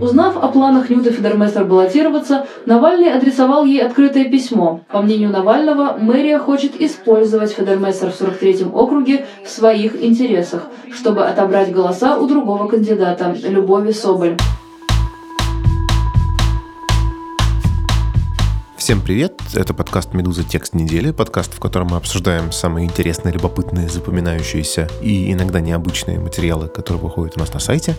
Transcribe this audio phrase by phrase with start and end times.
[0.00, 4.80] Узнав о планах Нюты Федерместер баллотироваться, Навальный адресовал ей открытое письмо.
[4.88, 11.70] По мнению Навального, мэрия хочет использовать Федерместер в 43-м округе в своих интересах, чтобы отобрать
[11.70, 14.38] голоса у другого кандидата– Любови Соболь.
[18.78, 19.34] Всем привет!
[19.54, 20.44] Это подкаст «Медуза.
[20.44, 26.68] Текст недели», подкаст, в котором мы обсуждаем самые интересные, любопытные, запоминающиеся и иногда необычные материалы,
[26.68, 27.94] которые выходят у нас на сайте.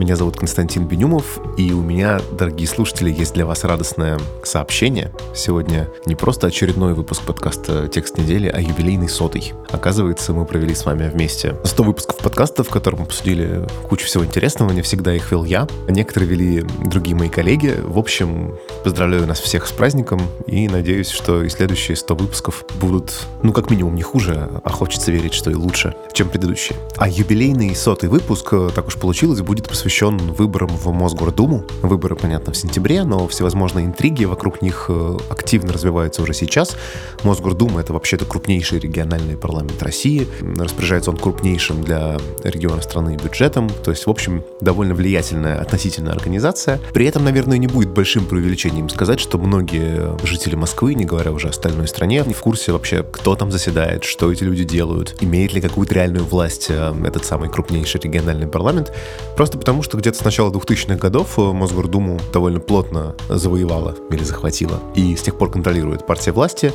[0.00, 5.12] Меня зовут Константин Бенюмов, и у меня, дорогие слушатели, есть для вас радостное сообщение.
[5.34, 9.52] Сегодня не просто очередной выпуск подкаста «Текст недели», а юбилейный сотый.
[9.68, 14.70] Оказывается, мы провели с вами вместе 100 выпусков подкаста, в котором обсудили кучу всего интересного.
[14.70, 17.76] Не всегда их вел я, а некоторые вели другие мои коллеги.
[17.84, 23.26] В общем, поздравляю нас всех с праздником и надеюсь, что и следующие 100 выпусков будут,
[23.42, 26.78] ну, как минимум, не хуже, а хочется верить, что и лучше, чем предыдущие.
[26.96, 31.64] А юбилейный сотый выпуск, так уж получилось, будет посвящен посвящен выборам в Мосгордуму.
[31.82, 36.76] Выборы, понятно, в сентябре, но всевозможные интриги вокруг них э, активно развиваются уже сейчас.
[37.24, 40.28] Мосгордума— это вообще-то крупнейший региональный парламент России.
[40.56, 43.68] Распоряжается он крупнейшим для региона страны бюджетом.
[43.68, 46.78] То есть, в общем, довольно влиятельная относительная организация.
[46.94, 51.48] При этом, наверное, не будет большим преувеличением сказать, что многие жители Москвы, не говоря уже
[51.48, 55.52] о остальной стране, не в курсе вообще, кто там заседает, что эти люди делают, имеет
[55.52, 58.92] ли какую-то реальную власть э, этот самый крупнейший региональный парламент.
[59.36, 64.24] Просто потому, потому что где-то с начала 2000-х годов э, Мосгордуму довольно плотно завоевала или
[64.24, 66.72] захватила и с тех пор контролирует партия власти.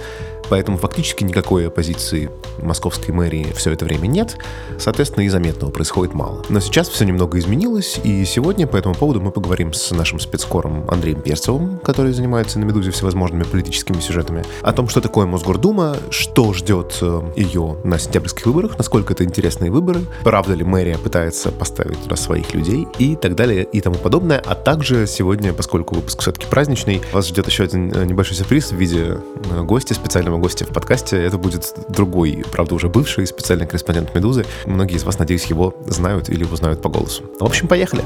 [0.49, 2.29] Поэтому фактически никакой оппозиции
[2.61, 4.37] московской мэрии все это время нет.
[4.77, 6.43] Соответственно, и заметного происходит мало.
[6.49, 10.85] Но сейчас все немного изменилось, и сегодня по этому поводу мы поговорим с нашим спецкором
[10.89, 16.53] Андреем Перцевым, который занимается на «Медузе» всевозможными политическими сюжетами, о том, что такое Мосгордума, что
[16.53, 22.01] ждет э, ее на сентябрьских выборах, насколько это интересные выборы, правда ли мэрия пытается поставить
[22.03, 24.41] туда своих людей и так далее и тому подобное.
[24.45, 28.75] А также сегодня, поскольку выпуск все-таки праздничный, вас ждет еще один э, небольшой сюрприз в
[28.75, 29.17] виде
[29.51, 31.21] э, гостя специального гостя в подкасте.
[31.21, 34.45] Это будет другой, правда, уже бывший специальный корреспондент «Медузы».
[34.65, 37.23] Многие из вас, надеюсь, его знают или узнают по голосу.
[37.39, 38.03] В общем, поехали!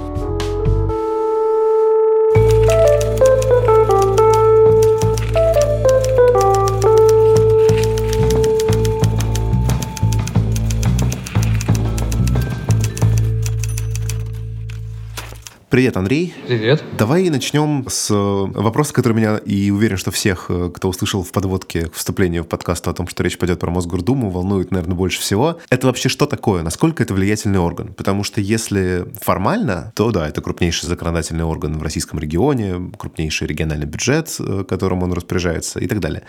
[15.69, 16.33] Привет, Андрей.
[16.47, 16.83] Привет.
[16.97, 21.31] Давай начнем с э, вопроса, который меня, и уверен, что всех, э, кто услышал в
[21.31, 25.21] подводке к вступлению в подкаст о том, что речь пойдет про Мосгордуму, волнует, наверное, больше
[25.21, 25.59] всего.
[25.69, 26.63] Это вообще что такое?
[26.63, 27.93] Насколько это влиятельный орган?
[27.93, 33.85] Потому что если формально, то да, это крупнейший законодательный орган в российском регионе, крупнейший региональный
[33.85, 36.23] бюджет, э, которым он распоряжается и так далее.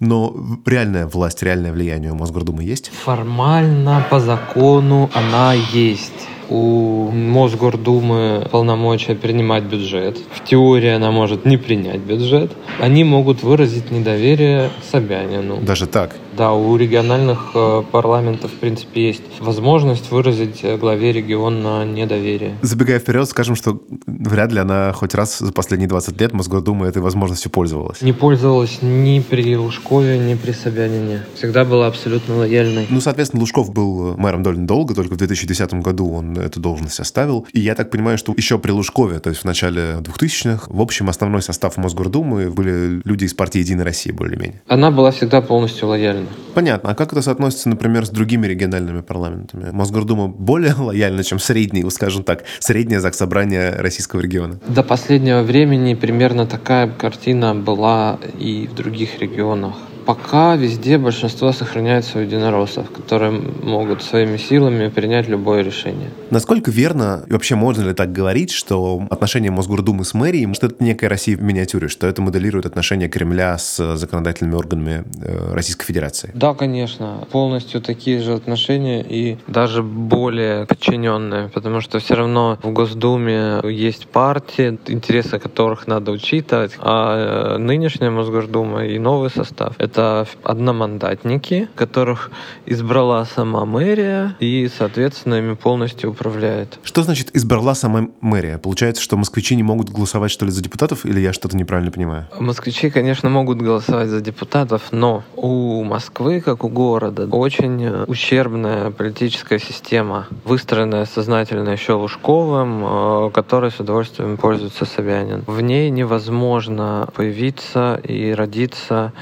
[0.00, 0.34] Но
[0.64, 2.90] реальная власть, реальное влияние у Мосгордумы есть?
[3.04, 10.18] Формально, по закону она есть у Мосгордумы полномочия принимать бюджет.
[10.32, 12.52] В теории она может не принять бюджет.
[12.80, 15.58] Они могут выразить недоверие Собянину.
[15.60, 16.16] Даже так?
[16.36, 22.56] Да, у региональных э, парламентов, в принципе, есть возможность выразить э, главе региона недоверие.
[22.62, 27.00] Забегая вперед, скажем, что вряд ли она хоть раз за последние 20 лет Мосгордума этой
[27.00, 28.02] возможностью пользовалась.
[28.02, 31.22] Не пользовалась ни при Лужкове, ни при Собянине.
[31.34, 32.86] Всегда была абсолютно лояльной.
[32.90, 37.46] Ну, соответственно, Лужков был мэром довольно долго, только в 2010 году он эту должность оставил.
[37.52, 41.08] И я так понимаю, что еще при Лужкове, то есть в начале 2000-х, в общем,
[41.08, 44.60] основной состав Мосгордумы были люди из партии «Единая Россия» более-менее.
[44.66, 46.25] Она была всегда полностью лояльна.
[46.54, 46.90] Понятно.
[46.90, 49.70] А как это соотносится, например, с другими региональными парламентами?
[49.72, 54.58] Мосгордума более лояльна, чем средний, скажем так, среднее заксобрание российского региона?
[54.66, 59.74] До последнего времени примерно такая картина была и в других регионах
[60.06, 66.10] пока везде большинство сохраняет своих единороссов, которые могут своими силами принять любое решение.
[66.30, 70.82] Насколько верно, и вообще можно ли так говорить, что отношения Мосгордумы с мэрией, что это
[70.82, 76.30] некая Россия в миниатюре, что это моделирует отношения Кремля с законодательными органами э, Российской Федерации?
[76.34, 77.26] Да, конечно.
[77.32, 84.06] Полностью такие же отношения и даже более подчиненные, потому что все равно в Госдуме есть
[84.06, 91.68] партии, интересы которых надо учитывать, а э, нынешняя Мосгордума и новый состав— это это одномандатники,
[91.74, 92.30] которых
[92.66, 96.78] избрала сама мэрия и, соответственно, ими полностью управляет.
[96.82, 98.58] Что значит избрала сама мэрия?
[98.58, 102.26] Получается, что москвичи не могут голосовать, что ли, за депутатов, или я что-то неправильно понимаю?
[102.38, 109.58] Москвичи, конечно, могут голосовать за депутатов, но у Москвы, как у города, очень ущербная политическая
[109.58, 115.42] система, выстроенная сознательно еще Лужковым, э, которой с удовольствием пользуется Собянин.
[115.46, 119.12] В ней невозможно появиться и родиться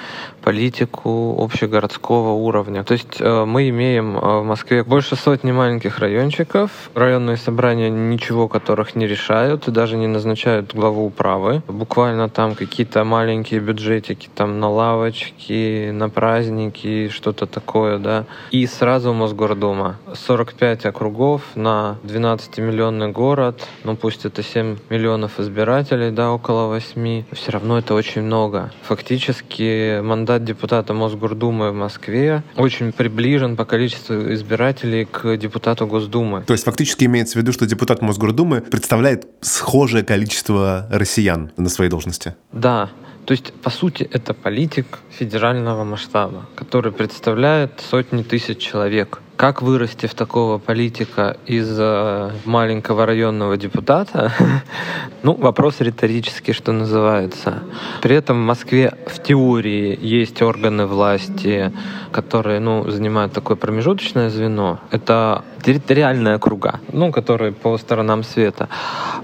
[0.44, 2.84] политику общегородского уровня.
[2.84, 6.70] То есть э, мы имеем э, в Москве больше сотни маленьких райончиков.
[6.94, 11.62] Районные собрания ничего которых не решают даже не назначают главу управы.
[11.66, 18.26] Буквально там какие-то маленькие бюджетики там на лавочки, на праздники, что-то такое, да.
[18.50, 19.96] И сразу Мосгордума.
[20.12, 27.24] 45 округов на 12-миллионный город, ну пусть это 7 миллионов избирателей, да, около 8.
[27.32, 28.70] Все равно это очень много.
[28.82, 36.42] Фактически мандат депутата Мосгордумы в Москве очень приближен по количеству избирателей к депутату Госдумы.
[36.42, 41.90] То есть фактически имеется в виду, что депутат Мосгордумы представляет схожее количество россиян на своей
[41.90, 42.34] должности?
[42.52, 42.90] Да,
[43.24, 49.20] то есть, по сути, это политик федерального масштаба, который представляет сотни тысяч человек.
[49.36, 54.32] Как вырасти в такого политика из э, маленького районного депутата?
[55.24, 57.64] ну, вопрос риторический, что называется.
[58.00, 61.72] При этом в Москве в теории есть органы власти,
[62.12, 64.78] которые ну, занимают такое промежуточное звено.
[64.92, 68.68] Это территориальные округа, ну, которые по сторонам света.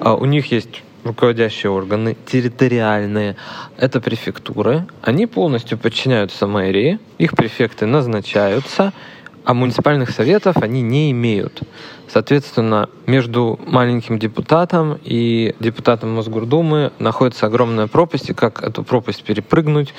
[0.01, 3.37] А у них есть руководящие органы, территориальные,
[3.79, 4.87] это префектуры.
[5.03, 8.93] Они полностью подчиняются мэрии, их префекты назначаются,
[9.45, 11.63] а муниципальных советов они не имеют.
[12.13, 19.95] Соответственно, между маленьким депутатом и депутатом Мосгордумы находится огромная пропасть, и как эту пропасть перепрыгнуть,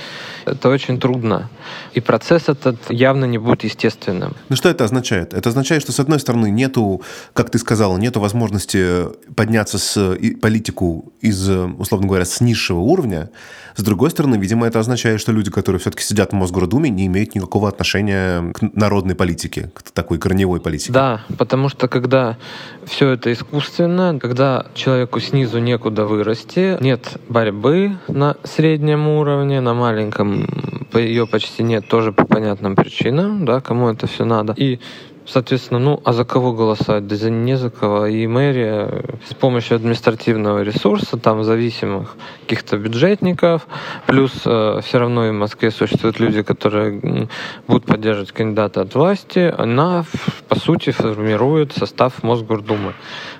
[0.45, 1.49] это очень трудно.
[1.93, 4.33] И процесс этот явно не будет естественным.
[4.49, 5.33] Ну что это означает?
[5.33, 7.01] Это означает, что с одной стороны нету,
[7.33, 9.05] как ты сказала, нету возможности
[9.35, 13.29] подняться с политику из, условно говоря, с низшего уровня.
[13.75, 17.35] С другой стороны, видимо, это означает, что люди, которые все-таки сидят в Мосгордуме, не имеют
[17.35, 20.91] никакого отношения к народной политике, к такой корневой политике.
[20.91, 22.37] Да, потому что когда
[22.85, 30.47] все это искусственно, когда человеку снизу некуда вырасти, нет борьбы на среднем уровне, на маленьком
[30.93, 34.53] ее почти нет, тоже по понятным причинам, да, кому это все надо.
[34.57, 34.79] И
[35.25, 37.07] Соответственно, ну, а за кого голосовать?
[37.07, 38.07] Да за не за кого.
[38.07, 43.67] И мэрия с помощью административного ресурса, там, зависимых каких-то бюджетников,
[44.07, 47.27] плюс э, все равно и в Москве существуют люди, которые
[47.67, 50.05] будут поддерживать кандидата от власти, она,
[50.47, 52.93] по сути, формирует состав Мосгордумы.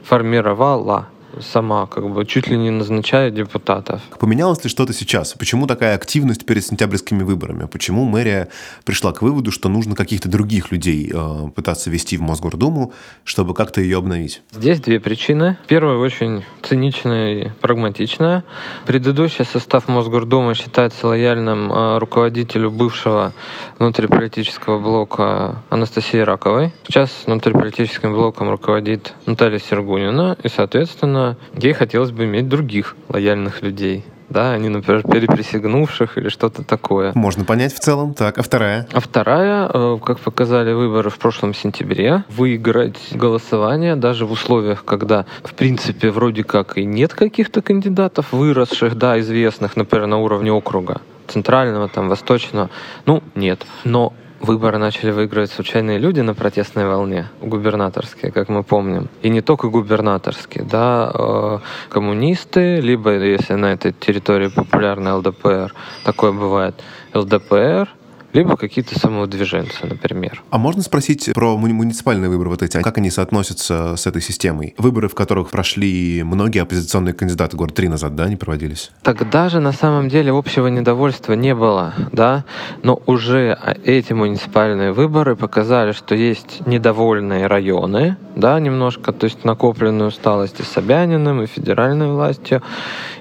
[0.04, 1.08] Формировала
[1.40, 4.02] сама, как бы чуть ли не назначает депутатов.
[4.20, 5.34] Поменялось ли что-то сейчас?
[5.34, 7.66] Почему такая активность перед сентябрьскими выборами?
[7.66, 8.50] Почему мэрия
[8.84, 12.94] пришла к выводу, что нужно каких-то других людей э, пытаться вести в Мосгордуму,
[13.24, 14.42] чтобы как-то ее обновить?
[14.52, 15.58] Здесь две причины.
[15.68, 18.44] Первая очень циничная и прагматичная.
[18.86, 23.34] Предыдущий состав Мосгордумы считается лояльным э, руководителю бывшего
[23.80, 26.74] внутриполитического блока Анастасии Раковой.
[26.88, 31.21] Сейчас внутриполитическим блоком руководит Наталья Сергунина, и, соответственно,
[31.58, 34.04] ей хотелось бы иметь других лояльных людей.
[34.32, 37.12] Да, они, например, переприсягнувших или что-то такое.
[37.16, 38.14] Можно понять в целом.
[38.14, 38.88] Так, а вторая?
[38.94, 45.26] А вторая, э, как показали выборы в прошлом сентябре, выиграть голосование даже в условиях, когда,
[45.44, 51.02] в принципе, вроде как и нет каких-то кандидатов выросших, да, известных, например, на уровне округа
[51.28, 52.70] центрального, там, восточного.
[53.06, 53.66] Ну, нет.
[53.84, 59.08] Но выборы начали выигрывать случайные люди на протестной волне, губернаторские, как мы помним.
[59.22, 61.60] И не только губернаторские, да, э,
[61.90, 65.74] коммунисты, либо, если на этой территории популярный ЛДПР,
[66.04, 66.76] такое бывает,
[67.14, 67.90] ЛДПР,
[68.34, 70.44] либо какие-то самовыдвиженцы, например.
[70.50, 74.74] А можно спросить про муни- муниципальные выборы вот эти, как они соотносятся с этой системой?
[74.78, 78.92] Выборы, в которых прошли многие оппозиционные кандидаты, год три назад, да, они проводились?
[79.04, 82.46] Тогда же на самом деле общего недовольства не было, да,
[82.84, 90.10] но уже эти муниципальные выборы показали, что есть недовольные районы, да, немножко, то есть накопленную
[90.10, 92.62] усталость и Собяниным, и федеральной властью,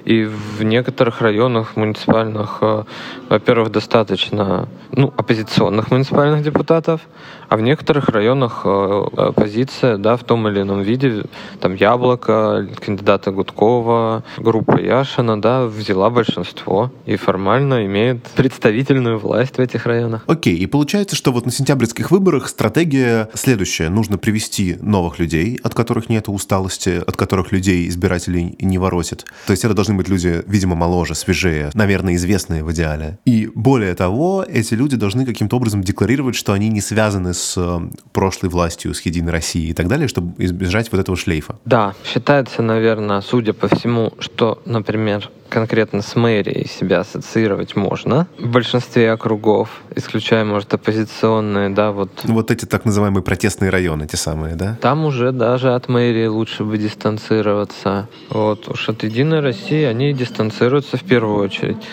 [0.04, 2.84] и в некоторых районах муниципальных, э,
[3.28, 4.68] во-первых, достаточно
[5.00, 7.00] ну, оппозиционных муниципальных депутатов,
[7.48, 11.24] а в некоторых районах э, оппозиция, да, в том или ином виде,
[11.60, 19.60] там Яблоко, кандидата Гудкова, группа Яшина, да, взяла большинство и формально имеет представительную власть в
[19.60, 20.22] этих районах.
[20.26, 23.88] Окей, и получается, что вот на сентябрьских выборах стратегия следующая.
[23.88, 29.24] Нужно привести новых людей, от которых нет усталости, от которых людей избирателей не воротит.
[29.46, 33.18] То есть это должны быть люди, видимо, моложе, свежее, наверное, известные в идеале.
[33.24, 37.80] И более того, эти люди должны каким-то образом декларировать, что они не связаны с э,
[38.12, 41.58] прошлой властью, с Единой Россией и так далее, чтобы избежать вот этого шлейфа.
[41.64, 48.48] Да, считается, наверное, судя по всему, что, например, конкретно с мэрией себя ассоциировать можно в
[48.48, 52.10] большинстве округов, исключая, может, оппозиционные, да, вот.
[52.24, 54.78] Вот эти так называемые протестные районы, те самые, да?
[54.80, 58.08] Там уже даже от мэрии лучше бы дистанцироваться.
[58.30, 61.88] Вот уж от Единой России они дистанцируются в первую очередь.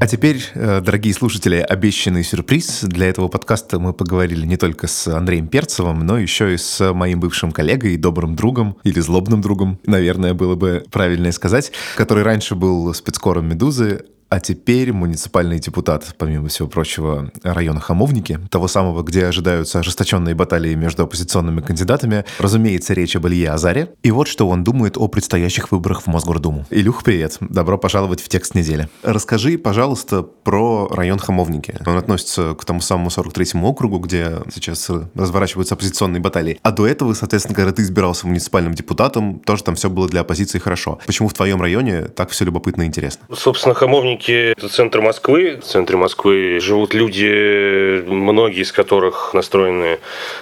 [0.00, 2.84] А теперь, э, дорогие слушатели, обещанный сюрприз.
[2.84, 7.20] Для этого подкаста мы поговорили не только с Андреем Перцевым, но еще и с моим
[7.20, 12.94] бывшим коллегой, добрым другом или злобным другом, наверное, было бы правильно сказать, который раньше был
[12.94, 19.80] спецкором «Медузы», а теперь муниципальный депутат, помимо всего прочего, района Хамовники, того самого, где ожидаются
[19.80, 23.92] ожесточенные баталии между оппозиционными кандидатами, разумеется, речь об Илье Азаре.
[24.04, 26.64] И вот что он думает о предстоящих выборах в Мосгордуму.
[26.70, 27.38] Илюх, привет.
[27.40, 28.88] Добро пожаловать в текст недели.
[29.02, 31.74] Расскажи, пожалуйста, про район Хамовники.
[31.84, 36.60] Он относится к тому самому 43-му округу, где сейчас разворачиваются оппозиционные баталии.
[36.62, 40.60] А до этого, соответственно, когда ты избирался муниципальным депутатом, тоже там все было для оппозиции
[40.60, 41.00] хорошо.
[41.04, 43.26] Почему в твоем районе так все любопытно и интересно?
[43.34, 45.58] Собственно, Хамовники Химки– это центр Москвы.
[45.60, 49.98] В центре Москвы живут люди, многие из которых настроены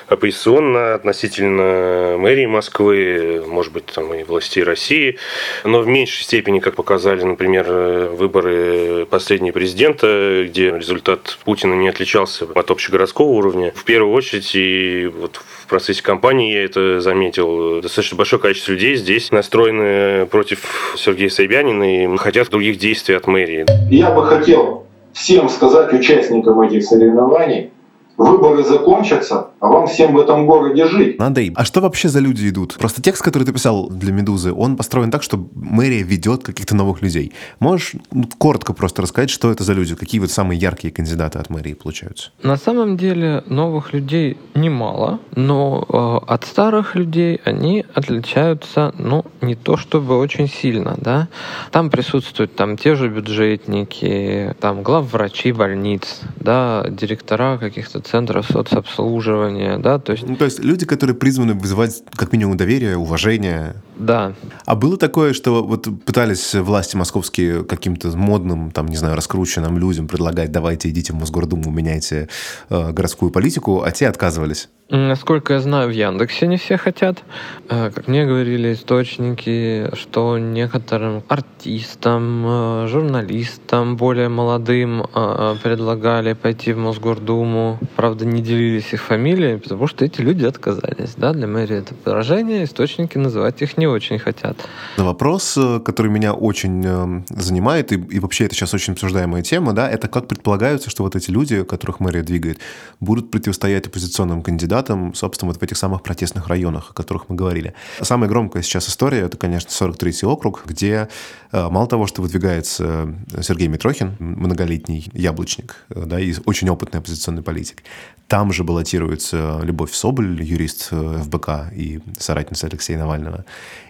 [0.09, 5.17] оппозиционно относительно мэрии Москвы, может быть, там и властей России.
[5.65, 7.67] Но в меньшей степени, как показали, например,
[8.13, 13.73] выборы последнего президента, где результат Путина не отличался от общегородского уровня.
[13.77, 18.97] В первую очередь, и вот в процессе кампании я это заметил, достаточно большое количество людей
[18.97, 23.67] здесь настроены против Сергея Собянина и хотят других действий от мэрии.
[23.91, 27.71] Я бы хотел всем сказать участникам этих соревнований,
[28.19, 31.21] выборы закончатся, а вам всем в этом городе жить.
[31.21, 32.75] Андрей, а что вообще за люди идут?
[32.75, 37.01] Просто текст, который ты писал для «Медузы», он построен так, что мэрия ведет каких-то новых
[37.01, 37.33] людей.
[37.61, 39.95] Можешь ну, коротко просто рассказать, что это за люди?
[39.95, 42.31] Какие вот самые яркие кандидаты от мэрии получаются?
[42.43, 49.55] На самом деле новых людей немало, но э, от старых людей они отличаются, ну, не
[49.55, 51.29] то чтобы очень сильно, да.
[51.71, 59.99] Там присутствуют там те же бюджетники, там главврачи больниц, да, директора каких-то центров соцобслуживания, да,
[59.99, 60.27] то есть...
[60.27, 63.77] Ну, то есть люди, которые призваны вызывать как минимум доверие, уважение.
[63.97, 64.35] Да.
[64.65, 70.09] А было такое, что вот пытались власти московские каким-то модным, там, не знаю, раскрученным людям
[70.09, 72.29] предлагать, давайте идите в Мосгордуму, меняйте
[72.71, 74.69] э, городскую политику, а те отказывались?
[74.91, 77.23] Насколько я знаю, в Яндексе не все хотят.
[77.69, 86.73] Э, как мне говорили источники, что некоторым артистам, э, журналистам более молодым э, предлагали пойти
[86.73, 87.79] в Мосгордуму.
[87.97, 91.17] Правда, не делились их фамилии, потому что эти люди отказались.
[91.17, 91.35] Да?
[91.35, 94.57] Для мэрии это поражение, источники называть их не очень хотят.
[94.97, 100.09] Вопрос, который меня очень занимает, и, и вообще это сейчас очень обсуждаемая тема, да, это
[100.09, 102.59] как предполагается, что вот эти люди, которых мэрия двигает,
[103.01, 107.37] будут противостоять оппозиционным кандидатам, кандидатам, собственно, вот в этих самых протестных районах, о которых мы
[107.37, 107.75] говорили.
[108.01, 111.09] Самая громкая сейчас история, это, конечно, 43-й округ, где
[111.53, 117.43] э, мало того, что выдвигается Сергей Митрохин, многолетний яблочник, э, да, и очень опытный оппозиционный
[117.43, 117.83] политик,
[118.29, 123.45] там же баллотируется Любовь Соболь, юрист э, ФБК и соратница Алексея Навального.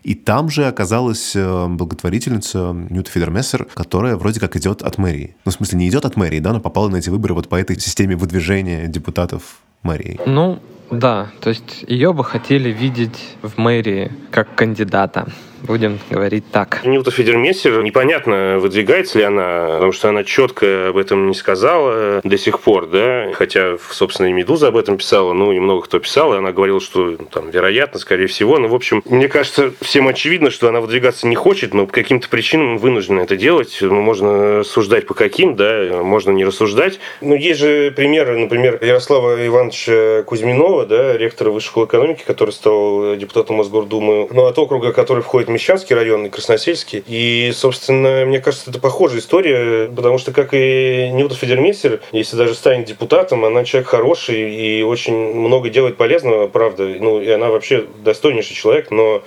[0.05, 5.37] И там же оказалась благотворительница Нюта Фидермессер, которая вроде как идет от мэрии.
[5.45, 7.57] Ну, в смысле, не идет от мэрии, да, но попала на эти выборы вот по
[7.57, 10.21] этой системе выдвижения депутатов мэрией.
[10.27, 15.29] Ну, да, то есть ее бы хотели видеть в мэрии как кандидата.
[15.63, 16.85] Будем говорить так.
[16.85, 22.39] Ньюта Федермессер, непонятно, выдвигается ли она, потому что она четко об этом не сказала до
[22.39, 26.35] сих пор, да, хотя, собственно, и «Медуза» об этом писала, ну, и много кто писал,
[26.35, 30.51] и она говорила, что, там, вероятно, скорее всего, ну, в общем, мне кажется, всем очевидно,
[30.51, 35.07] что она выдвигаться не хочет, но по каким-то причинам вынуждена это делать, ну, можно рассуждать
[35.07, 41.17] по каким, да, можно не рассуждать, но есть же примеры, например, Ярослава Ивановича Кузьминова, да,
[41.17, 46.27] ректора Высшей школы экономики, который стал депутатом Мосгордумы, ну, от округа, который входит Мещанский район
[46.27, 47.03] и Красносельский.
[47.07, 52.55] И, собственно, мне кажется, это похожая история, потому что, как и Ньюта Федермессер, если даже
[52.55, 56.85] станет депутатом, она человек хороший и очень много делает полезного, правда.
[56.85, 59.23] Ну, и она вообще достойнейший человек, но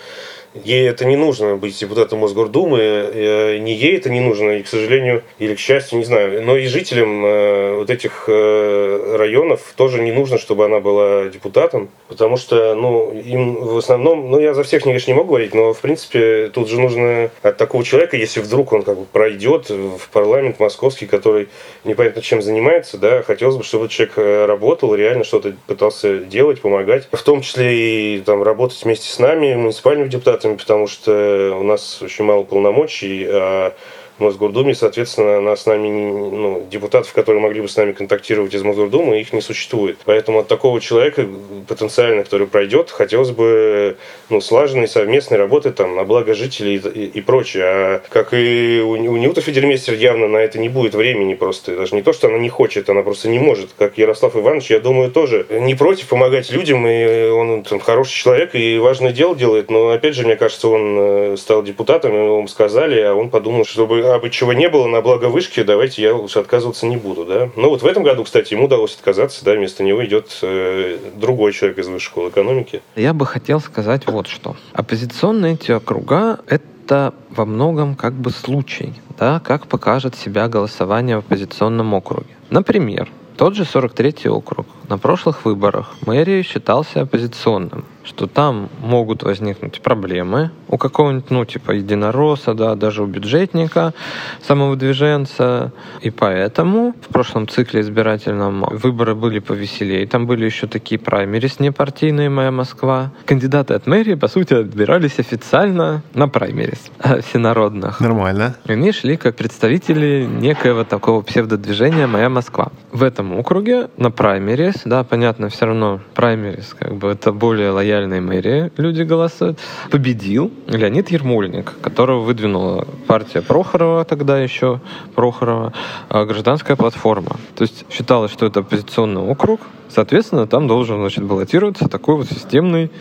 [0.53, 4.67] Ей это не нужно быть депутатом Мосгордумы, э, не ей это не нужно, и, к
[4.67, 6.43] сожалению, или к счастью, не знаю.
[6.43, 11.89] Но и жителям э, вот этих э, районов тоже не нужно, чтобы она была депутатом,
[12.09, 15.73] потому что, ну, им в основном, ну, я за всех, конечно, не могу говорить, но,
[15.73, 20.09] в принципе, тут же нужно от такого человека, если вдруг он как бы пройдет в
[20.11, 21.47] парламент московский, который
[21.85, 27.23] непонятно чем занимается, да, хотелось бы, чтобы человек работал, реально что-то пытался делать, помогать, в
[27.23, 32.01] том числе и там работать вместе с нами, муниципальными депутатами, депутатами, потому что у нас
[32.01, 33.73] очень мало полномочий, а
[34.21, 39.19] Мосгордуме, соответственно, нас с нами, ну, депутатов, которые могли бы с нами контактировать из Мосгордумы,
[39.19, 39.97] их не существует.
[40.05, 41.27] Поэтому от такого человека,
[41.67, 43.97] потенциально, который пройдет, хотелось бы
[44.29, 47.63] ну, слаженной совместной работы там, на благо жителей и, и, и прочее.
[47.65, 51.75] А как и у, у Ньюта Федермейстер явно на это не будет времени просто.
[51.75, 53.71] Даже не то, что она не хочет, она просто не может.
[53.77, 58.55] Как Ярослав Иванович, я думаю, тоже не против помогать людям, и он там, хороший человек
[58.55, 59.69] и важное дело делает.
[59.69, 64.10] Но, опять же, мне кажется, он э, стал депутатом, ему сказали, а он подумал, чтобы
[64.15, 67.49] а бы чего не было, на благо вышки, давайте я лучше отказываться не буду, да.
[67.55, 71.53] Ну вот в этом году, кстати, ему удалось отказаться, да, вместо него идет э, другой
[71.53, 72.81] человек из высшей школы экономики.
[72.95, 74.55] Я бы хотел сказать вот что.
[74.73, 81.19] Оппозиционные эти округа— это во многом как бы случай, да, как покажет себя голосование в
[81.19, 82.35] оппозиционном округе.
[82.49, 89.81] Например, тот же 43-й округ на прошлых выборах мэрии считался оппозиционным что там могут возникнуть
[89.81, 93.93] проблемы у какого-нибудь, ну, типа, единоросса, да, даже у бюджетника,
[94.41, 95.71] самовыдвиженца.
[96.01, 100.07] И поэтому в прошлом цикле избирательном выборы были повеселее.
[100.07, 103.11] Там были еще такие праймерис непартийные «Моя Москва».
[103.25, 106.89] Кандидаты от мэрии, по сути, отбирались официально на праймерис
[107.27, 107.99] всенародных.
[107.99, 108.55] Нормально.
[108.65, 112.71] И они шли как представители некоего такого псевдодвижения «Моя Москва».
[112.91, 118.21] В этом округе на праймерис, да, понятно, все равно праймерис, как бы это более лояльной
[118.21, 119.59] мэрии люди голосуют,
[119.89, 124.79] победил Леонид Ермольник, которого выдвинула партия Прохорова, тогда еще
[125.15, 125.73] Прохорова,
[126.09, 127.37] а, гражданская платформа.
[127.55, 132.91] То есть считалось, что это оппозиционный округ, соответственно, там должен значит, баллотироваться такой вот системный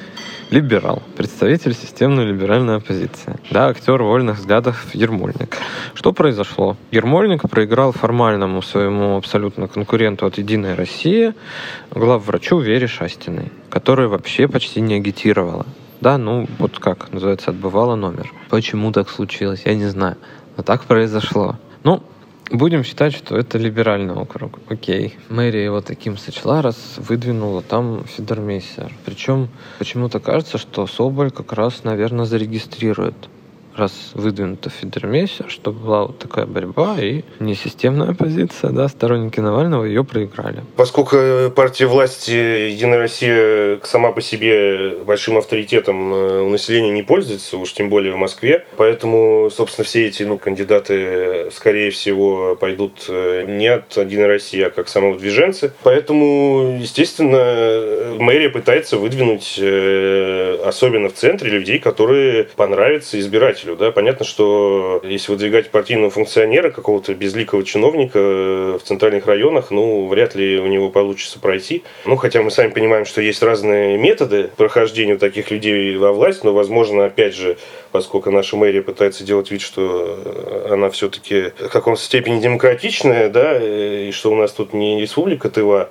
[0.50, 5.56] либерал, представитель системной либеральной оппозиции, да, актер вольных взглядов Ермольник.
[5.94, 6.76] Что произошло?
[6.90, 11.34] Ермольник проиграл формальному своему абсолютно конкуренту от «Единой России»,
[11.90, 15.66] главврачу Вере Шастиной, которая вообще почти не агитировала.
[16.00, 18.32] Да, ну вот как называется, отбывала номер.
[18.48, 20.16] Почему так случилось, я не знаю.
[20.56, 21.56] Но так произошло.
[21.84, 22.02] Ну,
[22.50, 24.58] Будем считать, что это либеральный округ.
[24.68, 25.16] Окей.
[25.28, 28.92] Мэрия его таким сочла, раз выдвинула там Федермейсер.
[29.04, 33.14] Причем почему-то кажется, что Соболь как раз, наверное, зарегистрирует
[33.76, 40.04] раз выдвинута Федермейсер, что была вот такая борьба и несистемная позиция, да, сторонники Навального ее
[40.04, 40.62] проиграли.
[40.76, 41.16] Поскольку
[41.54, 47.72] партия власти «Единая Россия» сама по себе большим авторитетом э, у населения не пользуется, уж
[47.72, 53.68] тем более в Москве, поэтому, собственно, все эти ну, кандидаты, скорее всего, пойдут э, не
[53.68, 55.72] от «Единой России», а как самовыдвиженцы.
[55.82, 63.76] Поэтому, естественно, мэрия пытается выдвинуть, э, особенно в центре, людей, которые понравятся избирателю избирателю.
[63.76, 63.90] Да?
[63.92, 70.34] Понятно, что если выдвигать партийного функционера, какого-то безликого чиновника э, в центральных районах, ну, вряд
[70.34, 71.82] ли у него получится пройти.
[72.04, 76.52] Ну, хотя мы сами понимаем, что есть разные методы прохождения таких людей во власть, но,
[76.52, 77.56] возможно, опять же,
[77.92, 83.54] поскольку наша мэрия пытается делать вид, что э, она все-таки в каком-то степени демократичная, да,
[83.54, 85.90] э, и что у нас тут не республика Тыва,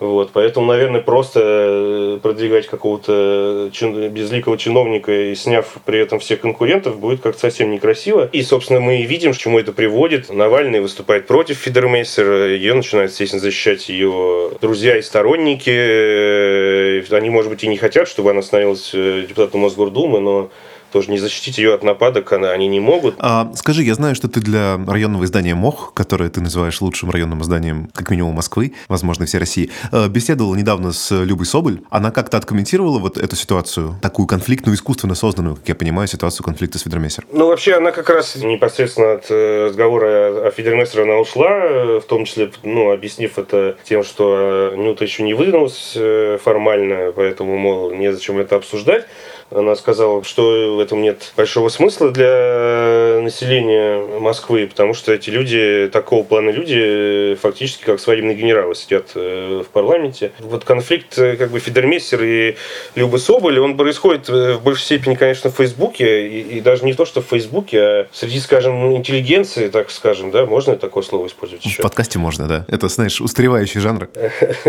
[0.00, 6.40] вот, поэтому, наверное, просто э, продвигать какого-то чин, безликого чиновника и сняв при этом всех
[6.40, 8.28] конкурентов будет как-то совсем некрасиво.
[8.32, 10.32] И, собственно, мы видим, к чему это приводит.
[10.32, 15.70] Навальный выступает против Фидермейсера, ее начинают, естественно, защищать ее друзья и сторонники.
[15.72, 20.50] Э, они, может быть, и не хотят, чтобы она становилась э, депутатом Мосгордумы, но
[20.92, 23.16] тоже не защитить ее от нападок они не могут.
[23.18, 27.42] А, скажи, я знаю, что ты для районного издания МОХ, которое ты называешь лучшим районным
[27.42, 31.80] изданием, как минимум, Москвы, возможно, всей России, э, беседовала недавно с Любой Соболь.
[31.90, 36.78] Она как-то откомментировала вот эту ситуацию, такую конфликтную, искусственно созданную, как я понимаю, ситуацию конфликта
[36.78, 37.24] с Федермессер.
[37.32, 42.06] Ну, вообще, она как раз непосредственно от э, разговора о Федермессере она ушла, э, в
[42.06, 48.38] том числе, ну, объяснив это тем, что Нюта еще не выдвинулся формально, поэтому, мол, незачем
[48.38, 49.06] это обсуждать.
[49.50, 55.88] Она сказала, что в этом нет большого смысла для населения Москвы, потому что эти люди,
[55.92, 60.32] такого плана люди, фактически как свадебные генералы сидят э, в парламенте.
[60.40, 62.56] Вот конфликт э, как бы Фидермессер и
[62.94, 66.92] Люба Соболь, он происходит э, в большей степени, конечно, в Фейсбуке, и, и даже не
[66.92, 71.64] то, что в Фейсбуке, а среди, скажем, интеллигенции, так скажем, да, можно такое слово использовать
[71.64, 71.80] еще?
[71.80, 72.64] В подкасте можно, да.
[72.68, 74.08] Это, знаешь, устаревающий жанр.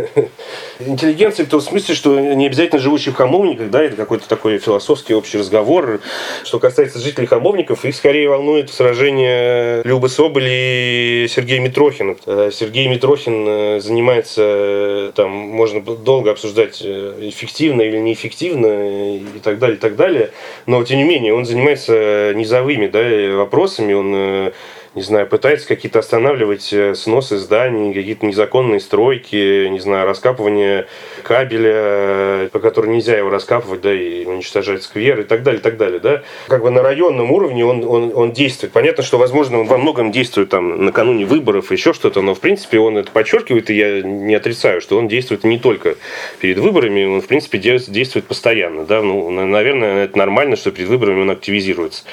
[0.80, 5.15] Интеллигенция в том смысле, что не обязательно живущий в хамовниках, да, это какой-то такой философский
[5.15, 5.99] общий разговор.
[6.43, 12.15] Что касается жителей Хамовников, их скорее волнует сражение Любы Соболь и Сергея Митрохина.
[12.27, 19.58] Э, Сергей Митрохин э, занимается, э, там можно долго обсуждать, эффективно или неэффективно и так
[19.58, 20.29] далее, и так далее.
[20.67, 24.51] Но, тем не менее, он занимается низовыми да, вопросами, он
[24.95, 30.88] не знаю, пытается какие-то останавливать э, сносы зданий, какие-то незаконные стройки, не знаю, раскапывание
[31.23, 35.63] кабеля, э, по которому нельзя его раскапывать, да, и уничтожать сквер и так далее, и
[35.63, 36.23] так далее, да.
[36.47, 38.73] Как бы на районном уровне он, он, он действует.
[38.73, 42.80] Понятно, что, возможно, он во многом действует там накануне выборов, еще что-то, но, в принципе,
[42.80, 45.97] он это подчеркивает, и я не отрицаю, что он действует не только
[46.39, 49.04] перед выборами, он, в принципе, действует постоянно, да.
[49.04, 52.06] Ну, наверное, это нормально, что перед выборами он активизируется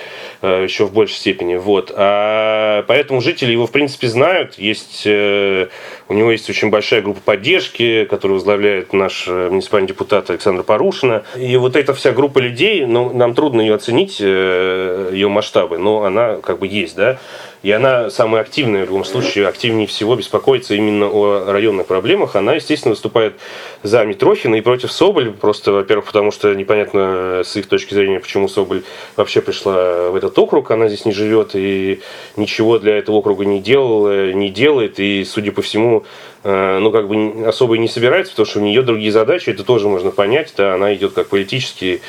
[0.43, 1.91] э, еще в большей степени, вот.
[1.95, 4.59] А поэтому жители его, в принципе, знают.
[4.59, 5.69] Есть, э,
[6.09, 11.25] у него есть очень большая группа поддержки, которую возглавляет наш э, муниципальный депутат Александр Порушина.
[11.37, 16.05] И вот эта вся группа людей, ну, нам трудно ее оценить, э, ее масштабы, но
[16.05, 17.19] она как бы есть, да.
[17.63, 22.37] И она самая активная, в любом случае, активнее всего беспокоится именно о районных проблемах.
[22.37, 23.35] Она, естественно, выступает
[23.83, 25.33] за Митрохина и против Соболь.
[25.33, 28.83] Просто, во-первых, потому что непонятно с их точки зрения, почему Соболь
[29.17, 30.71] вообще пришла в этот округ.
[30.71, 32.01] Она здесь не живет и
[32.37, 35.01] ничего для этого округа не делала, не делает.
[35.01, 36.05] И, судя по всему,
[36.47, 39.89] ну, как бы особо и не собирается, потому что у нее другие задачи, это тоже
[39.89, 42.01] можно понять, да, она идет как политический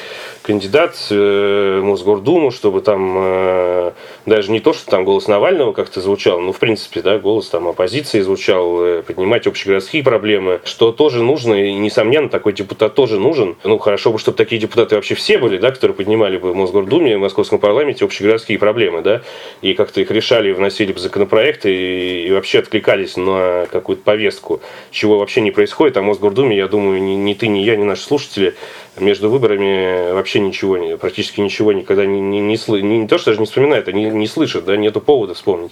[0.43, 3.91] кандидат э, в Мосгордуму, чтобы там э,
[4.27, 7.67] даже не то, что там голос Навального как-то звучал, но в принципе, да, голос там
[7.67, 13.55] оппозиции звучал, поднимать общегородские проблемы, что тоже нужно, и несомненно, такой депутат тоже нужен.
[13.63, 17.17] Ну, хорошо бы, чтобы такие депутаты вообще все были, да, которые поднимали бы в Мосгордуме,
[17.17, 19.21] в Московском парламенте общегородские проблемы, да,
[19.63, 24.61] и как-то их решали, вносили бы законопроекты и, и вообще откликались на какую-то повестку повестку,
[24.91, 25.97] чего вообще не происходит.
[25.97, 28.55] А Мосгордуме, я думаю, ни, ни ты, ни я, ни наши слушатели
[28.99, 33.39] между выборами вообще ничего, практически ничего никогда не, не, не, не, не то, что даже
[33.39, 35.71] не вспоминают, они не слышат, да, нету повода вспомнить.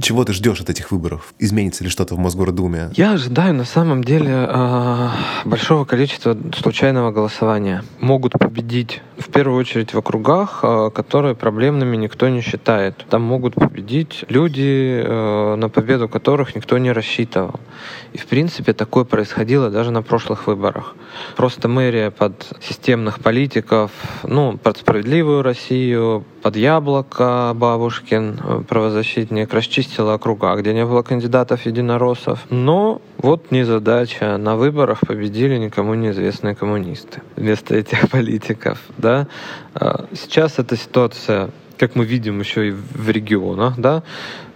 [0.00, 1.34] Чего ты ждешь от этих выборов?
[1.38, 2.90] Изменится ли что-то в Мосгордуме?
[2.96, 5.08] Я ожидаю на самом деле э,
[5.44, 7.84] большого количества случайного голосования.
[8.00, 13.04] Могут победить в первую очередь в округах, э, которые проблемными никто не считает.
[13.10, 17.60] Там могут победить люди, э, на победу которых никто не рассчитывал.
[18.12, 20.94] И в принципе такое происходило даже на прошлых выборах.
[21.36, 23.90] Просто мэрия под системных политиков,
[24.22, 32.46] ну, под справедливую Россию, под яблоко Бабушкин, правозащитник, расчистила округа, где не было кандидатов единороссов.
[32.50, 34.36] Но вот незадача.
[34.38, 38.78] На выборах победили никому неизвестные коммунисты вместо этих политиков.
[38.96, 39.07] Да?
[39.74, 44.02] А, сейчас эта ситуация как мы видим еще и в регионах, да,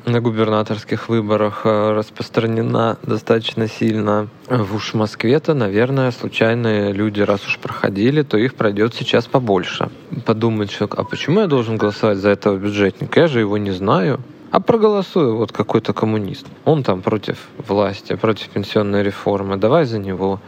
[0.04, 4.28] на губернаторских выборах э, распространена достаточно сильно.
[4.48, 9.90] В уж Москве-то, наверное, случайные люди, раз уж проходили, то их пройдет сейчас побольше.
[10.26, 13.20] Подумать, что, а почему я должен голосовать за этого бюджетника?
[13.20, 14.20] Я же его не знаю.
[14.52, 16.46] А проголосую вот какой-то коммунист.
[16.66, 19.56] Он там против власти, против пенсионной реформы.
[19.56, 20.40] Давай за него.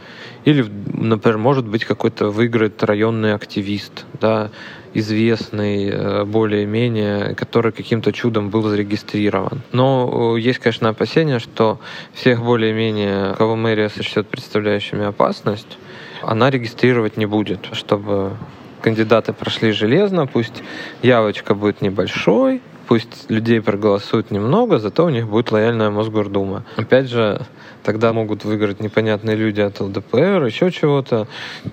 [0.43, 0.63] Или,
[0.93, 4.51] например, может быть, какой-то выиграет районный активист, да,
[4.93, 9.63] известный э, более-менее, который каким-то чудом был зарегистрирован.
[9.71, 11.79] Но э, есть, конечно, опасения, что
[12.13, 15.79] всех более-менее, кого мэрия сочтет представляющими опасность,
[16.21, 18.33] она регистрировать не будет, чтобы
[18.81, 20.61] кандидаты прошли железно, пусть
[21.01, 26.63] явочка будет небольшой, пусть людей проголосует немного, зато у них будет лояльная Мосгордума.
[26.77, 27.41] Опять же,
[27.83, 31.27] тогда могут выиграть непонятные люди от ЛДПР, еще чего-то.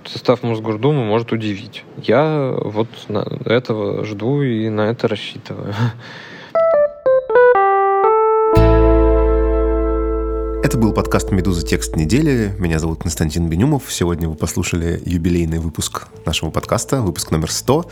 [0.04, 1.84] Состав Мосгордумы может удивить.
[1.96, 2.88] Я вот
[3.44, 5.74] этого жду и на это рассчитываю.
[10.64, 11.66] Это был подкаст «Медуза.
[11.66, 12.54] Текст недели».
[12.58, 13.92] Меня зовут Константин Бенюмов.
[13.92, 17.84] Сегодня вы послушали юбилейный выпуск нашего подкаста, выпуск номер 100.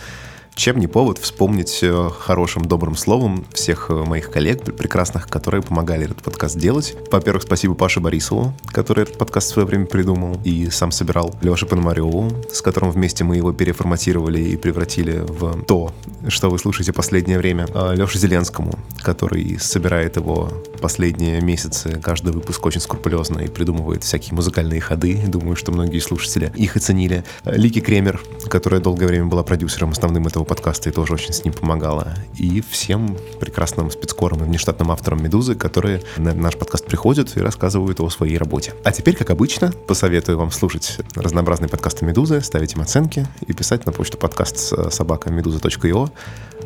[0.61, 6.05] Чем не повод вспомнить э, хорошим, добрым словом всех э, моих коллег прекрасных, которые помогали
[6.05, 6.95] этот подкаст делать.
[7.11, 11.35] Во-первых, спасибо Паше Борисову, который этот подкаст в свое время придумал и сам собирал.
[11.41, 15.95] Леше Пономареву, с которым вместе мы его переформатировали и превратили в то,
[16.29, 17.67] что вы слушаете последнее время.
[17.73, 20.51] А Леше Зеленскому, который собирает его
[20.83, 25.23] последние месяцы, каждый выпуск очень скрупулезно и придумывает всякие музыкальные ходы.
[25.27, 27.25] Думаю, что многие слушатели их оценили.
[27.47, 28.21] Лики Кремер,
[28.51, 32.13] которая долгое время была продюсером основным этого подкаста и тоже очень с ним помогала.
[32.37, 38.01] И всем прекрасным спецкорам и внештатным авторам «Медузы», которые на наш подкаст приходят и рассказывают
[38.01, 38.75] о своей работе.
[38.83, 43.87] А теперь, как обычно, посоветую вам слушать разнообразные подкасты «Медузы», ставить им оценки и писать
[43.87, 46.11] на почту подкаст собакамедуза.io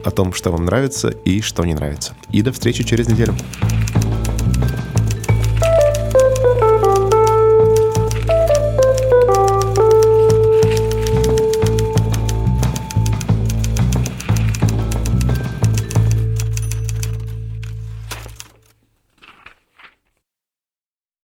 [0.03, 2.15] о том, что вам нравится и что не нравится.
[2.31, 3.35] И до встречи через неделю.